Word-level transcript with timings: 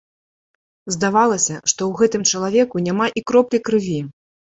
Здавалася, 0.93 1.55
што 1.71 1.81
ў 1.89 1.91
гэтым 1.99 2.23
чалавеку 2.31 2.81
няма 2.87 3.05
і 3.21 3.23
кроплі 3.33 3.61
крыві. 3.69 3.99